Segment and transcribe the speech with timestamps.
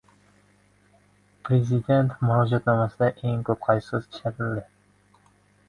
[1.49, 4.69] Prezident murojaatnomasida eng ko‘p qaysi so‘z ishlatildi?